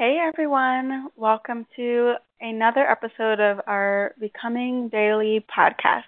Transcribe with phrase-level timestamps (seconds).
[0.00, 6.04] Hey everyone, welcome to another episode of our Becoming Daily podcast.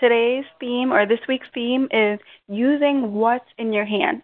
[0.00, 2.18] Today's theme, or this week's theme, is
[2.48, 4.22] using what's in your hand.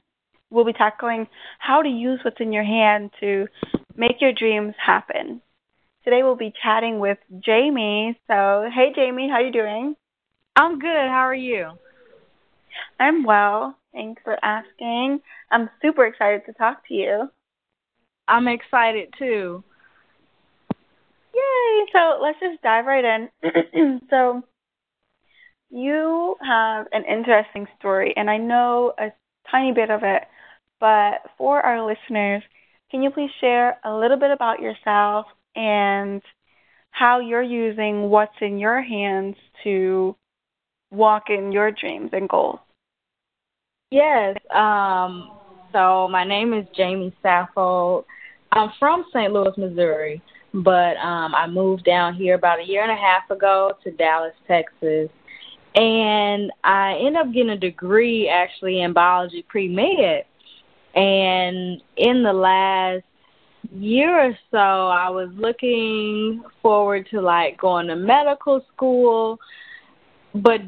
[0.51, 1.29] We'll be tackling
[1.61, 3.47] how to use what's in your hand to
[3.95, 5.41] make your dreams happen.
[6.03, 8.19] Today we'll be chatting with Jamie.
[8.27, 9.95] So, hey Jamie, how you doing?
[10.57, 10.89] I'm good.
[10.89, 11.69] How are you?
[12.99, 13.77] I'm well.
[13.93, 15.21] Thanks for asking.
[15.53, 17.31] I'm super excited to talk to you.
[18.31, 19.65] I'm excited too.
[21.35, 21.87] Yay!
[21.93, 24.01] So let's just dive right in.
[24.11, 24.43] so
[25.71, 29.09] you have an interesting story, and I know a
[29.51, 30.23] tiny bit of it,
[30.79, 32.43] but for our listeners,
[32.91, 36.23] can you please share a little bit about yourself and
[36.93, 40.15] how you're using what's in your hands to
[40.91, 42.61] walk in your dreams and goals?
[43.91, 44.37] Yes.
[44.55, 45.31] Um,
[45.73, 48.05] so my name is Jamie Saffold.
[48.53, 49.33] I'm from St.
[49.33, 53.73] Louis, Missouri, but um, I moved down here about a year and a half ago
[53.85, 55.09] to Dallas, Texas.
[55.77, 60.25] And I ended up getting a degree actually in biology pre med.
[60.97, 63.05] And in the last
[63.73, 69.39] year or so, I was looking forward to like going to medical school.
[70.35, 70.63] But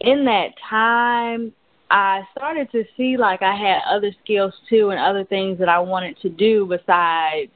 [0.00, 1.52] in that time,
[1.90, 5.78] I started to see like I had other skills too and other things that I
[5.78, 7.50] wanted to do besides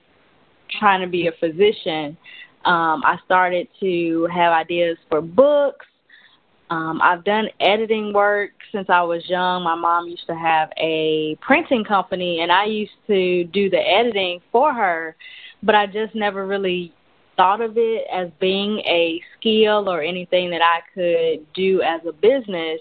[0.79, 2.17] trying to be a physician.
[2.65, 5.87] Um, I started to have ideas for books.
[6.71, 9.65] Um, I've done editing work since I was young.
[9.65, 14.41] My mom used to have a printing company, and I used to do the editing
[14.53, 15.17] for her,
[15.63, 16.93] but I just never really
[17.39, 22.13] thought of it as being a skill or anything that I could do as a
[22.13, 22.81] business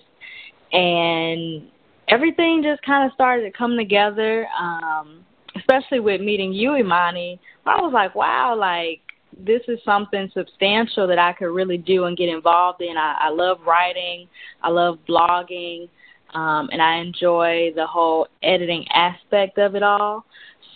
[0.73, 1.67] and
[2.07, 4.47] everything just kind of started to come together.
[4.59, 9.01] Um, especially with meeting you, Imani, I was like, wow, like
[9.45, 12.97] this is something substantial that I could really do and get involved in.
[12.97, 14.27] I, I love writing,
[14.61, 15.89] I love blogging,
[16.33, 20.25] um, and I enjoy the whole editing aspect of it all.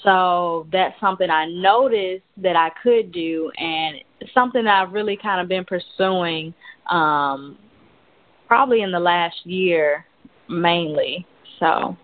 [0.03, 3.97] So that's something I noticed that I could do, and
[4.33, 6.53] something that I've really kind of been pursuing
[6.89, 7.57] um,
[8.51, 10.05] probably in the last year
[10.49, 11.25] mainly.
[11.57, 11.95] So.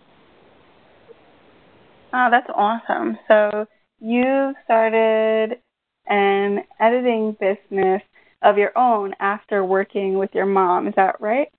[2.14, 3.18] Oh, that's awesome.
[3.28, 3.66] So
[4.00, 5.60] you started
[6.08, 8.02] an editing business
[8.44, 10.88] of your own after working with your mom.
[10.88, 11.50] Is that right?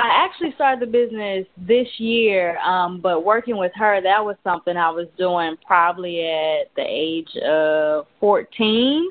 [0.00, 4.76] I actually started the business this year, um, but working with her, that was something
[4.76, 9.08] I was doing probably at the age of 14.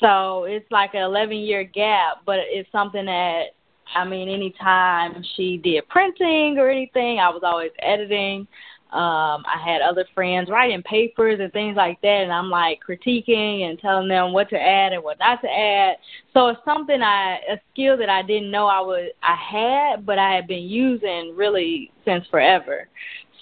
[0.00, 3.50] So it's like an 11 year gap, but it's something that
[3.94, 8.48] I mean, anytime she did printing or anything, I was always editing.
[8.92, 13.68] Um, I had other friends writing papers and things like that, and I'm like critiquing
[13.68, 15.96] and telling them what to add and what not to add.
[16.32, 20.18] So it's something I, a skill that I didn't know I would, I had, but
[20.18, 22.88] I had been using really since forever.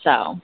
[0.03, 0.41] So.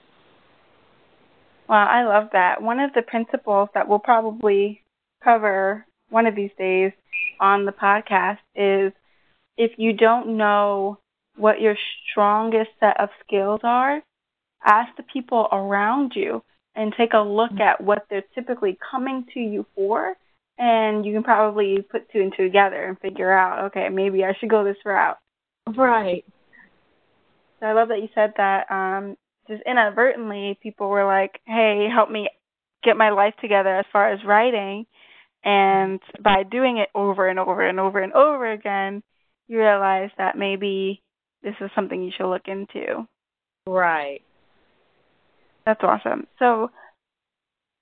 [1.67, 2.61] Well, I love that.
[2.61, 4.81] One of the principles that we'll probably
[5.23, 6.91] cover one of these days
[7.39, 8.93] on the podcast is
[9.57, 10.99] if you don't know
[11.37, 11.75] what your
[12.11, 14.03] strongest set of skills are,
[14.65, 16.43] ask the people around you
[16.75, 20.15] and take a look at what they're typically coming to you for.
[20.57, 24.33] And you can probably put two and two together and figure out, okay, maybe I
[24.39, 25.17] should go this route.
[25.75, 26.23] Right.
[27.59, 28.69] So I love that you said that.
[28.69, 29.17] Um,
[29.47, 32.29] just inadvertently, people were like, hey, help me
[32.83, 34.85] get my life together as far as writing.
[35.43, 39.01] And by doing it over and over and over and over again,
[39.47, 41.01] you realize that maybe
[41.43, 43.07] this is something you should look into.
[43.67, 44.21] Right.
[45.65, 46.27] That's awesome.
[46.39, 46.71] So,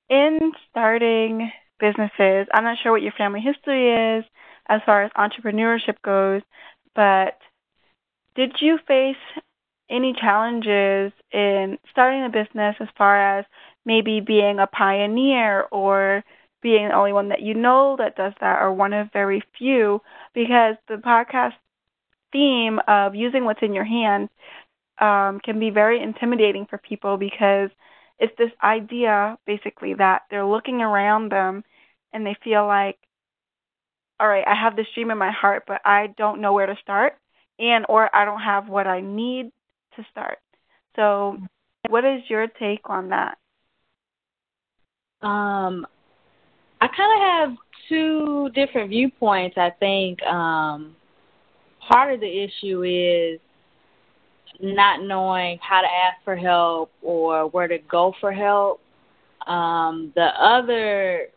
[0.09, 4.25] in starting businesses, I'm not sure what your family history is
[4.67, 6.41] as far as entrepreneurship goes,
[6.95, 7.37] but
[8.35, 9.17] did you face
[9.89, 13.45] any challenges in starting a business as far as
[13.85, 16.23] maybe being a pioneer or
[16.61, 20.01] being the only one that you know that does that or one of very few
[20.33, 21.53] because the podcast
[22.31, 24.29] theme of using what's in your hand
[24.99, 27.69] um, can be very intimidating for people because
[28.19, 31.63] it's this idea basically that they're looking around them
[32.13, 32.97] and they feel like
[34.19, 36.75] all right i have this dream in my heart but i don't know where to
[36.81, 37.13] start
[37.59, 39.51] and or i don't have what i need
[39.95, 40.39] to start
[40.95, 41.37] so
[41.89, 43.37] what is your take on that
[45.25, 45.85] um
[46.81, 47.57] I kind of have
[47.89, 49.57] two different viewpoints.
[49.57, 50.95] I think um,
[51.87, 53.39] part of the issue is
[54.61, 58.81] not knowing how to ask for help or where to go for help.
[59.47, 61.27] Um, the other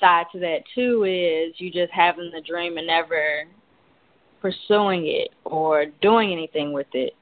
[0.00, 3.44] side to that too is you just having the dream and never
[4.40, 7.14] pursuing it or doing anything with it.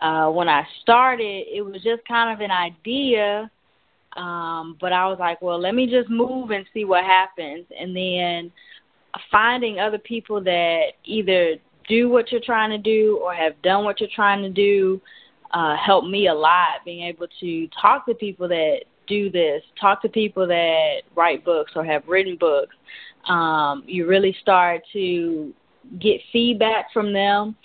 [0.00, 3.50] Uh, when I started, it was just kind of an idea,
[4.16, 7.66] um, but I was like, well, let me just move and see what happens.
[7.78, 8.52] And then
[9.30, 11.56] finding other people that either
[11.90, 15.00] do what you're trying to do or have done what you're trying to do
[15.50, 16.84] uh, helped me a lot.
[16.84, 21.72] Being able to talk to people that do this, talk to people that write books
[21.74, 22.74] or have written books.
[23.28, 25.52] Um, you really start to
[25.98, 27.56] get feedback from them.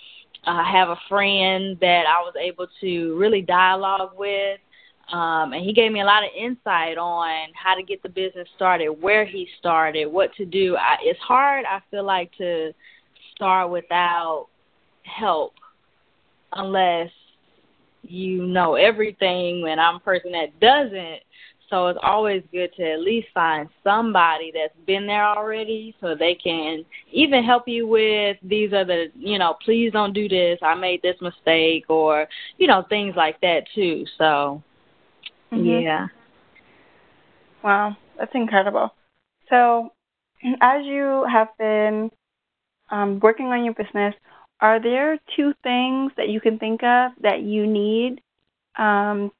[0.44, 4.60] I have a friend that I was able to really dialogue with,
[5.12, 8.48] um, and he gave me a lot of insight on how to get the business
[8.56, 10.76] started, where he started, what to do.
[10.76, 12.72] I, it's hard, I feel like, to
[13.36, 14.48] start without
[15.02, 15.54] help
[16.52, 17.10] unless
[18.02, 21.20] you know everything and I'm a person that doesn't.
[21.68, 26.36] So it's always good to at least find somebody that's been there already so they
[26.36, 30.60] can even help you with these are the, you know, please don't do this.
[30.62, 32.28] I made this mistake or,
[32.58, 34.04] you know, things like that too.
[34.16, 34.62] So,
[35.52, 35.66] mm-hmm.
[35.66, 36.06] yeah.
[37.64, 38.94] Wow, that's incredible.
[39.50, 39.90] So,
[40.60, 42.12] as you have been
[42.90, 44.14] um, working on your business,
[44.60, 48.20] are there two things that you can think of that you need
[48.78, 49.30] um,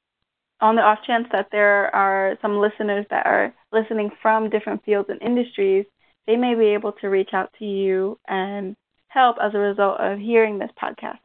[0.61, 5.09] on the off chance that there are some listeners that are listening from different fields
[5.09, 5.85] and industries?
[6.27, 8.75] They may be able to reach out to you and
[9.07, 11.19] help as a result of hearing this podcast.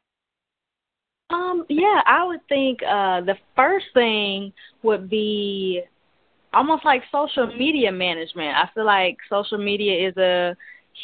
[1.30, 4.52] Um, yeah, I would think uh, the first thing
[4.82, 5.82] would be
[6.52, 8.56] almost like social media management.
[8.56, 10.56] I feel like social media is a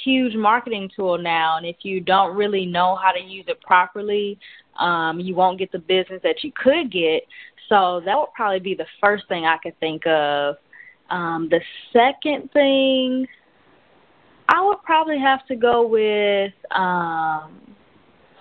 [0.04, 4.38] huge marketing tool now, and if you don't really know how to use it properly,
[4.78, 7.22] um, you won't get the business that you could get.
[7.68, 10.56] So that would probably be the first thing I could think of.
[11.10, 11.60] Um, the
[11.92, 13.26] second thing,
[14.48, 17.74] I would probably have to go with um,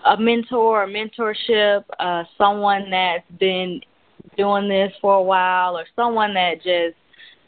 [0.05, 3.81] a mentor or mentorship, uh, someone that's been
[4.37, 6.95] doing this for a while, or someone that just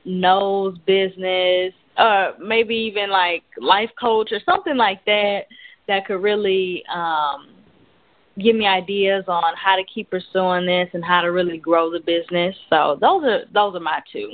[0.06, 5.42] knows business uh maybe even like life coach or something like that
[5.88, 7.50] that could really um
[8.40, 12.00] give me ideas on how to keep pursuing this and how to really grow the
[12.00, 12.56] business.
[12.70, 14.32] So those are those are my two.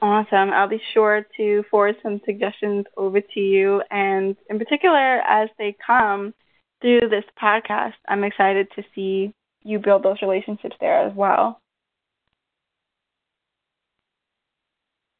[0.00, 0.50] Awesome.
[0.50, 5.76] I'll be sure to forward some suggestions over to you and in particular as they
[5.84, 6.34] come
[6.80, 9.34] through this podcast, I'm excited to see
[9.64, 11.60] you build those relationships there as well.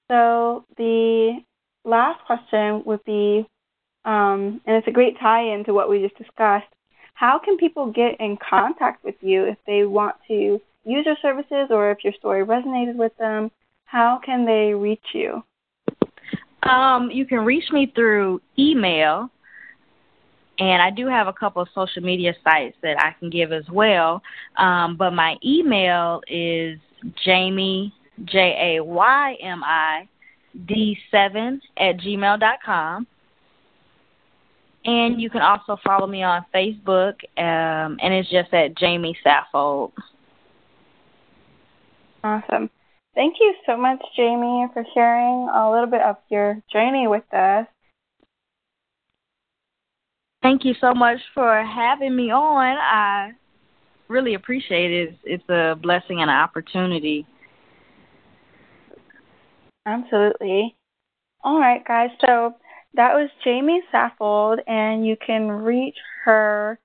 [0.09, 1.39] So the
[1.85, 3.47] last question would be,
[4.05, 6.67] um, and it's a great tie-in to what we just discussed.
[7.15, 11.69] How can people get in contact with you if they want to use your services
[11.71, 13.51] or if your story resonated with them?
[13.85, 15.43] How can they reach you?
[16.63, 19.31] Um, you can reach me through email,
[20.59, 23.65] and I do have a couple of social media sites that I can give as
[23.71, 24.23] well.
[24.57, 26.79] Um, but my email is
[27.25, 27.93] Jamie
[28.25, 30.09] J A Y M I
[30.67, 33.07] D seven at gmail dot com.
[34.85, 39.93] And you can also follow me on Facebook, um, and it's just at Jamie Saffold.
[42.25, 42.71] Awesome.
[43.15, 47.67] Thank you so much, Jamie, for sharing a little bit of your journey with us.
[50.41, 52.77] Thank you so much for having me on.
[52.79, 53.33] I
[54.07, 55.19] really appreciate it.
[55.25, 57.27] It's a blessing and an opportunity.
[59.89, 60.77] Absolutely.
[61.43, 62.11] All right, guys.
[62.21, 62.55] So
[62.95, 66.79] that was Jamie Saffold, and you can reach her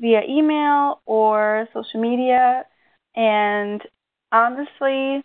[0.00, 2.64] via email or social media.
[3.14, 3.80] And
[4.32, 5.22] honestly,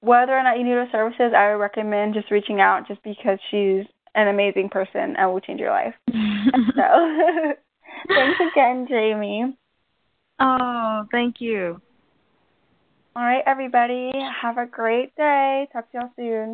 [0.00, 3.38] whether or not you need her services, I would recommend just reaching out just because
[3.50, 3.84] she's
[4.14, 5.94] an amazing person and will change your life.
[6.08, 6.14] so
[8.08, 9.56] thanks again, Jamie.
[10.38, 11.80] Oh, thank you.
[13.16, 14.10] All right, everybody.
[14.42, 15.68] Have a great day.
[15.72, 16.52] Talk to y'all soon.